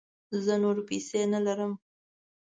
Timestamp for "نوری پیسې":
0.63-1.21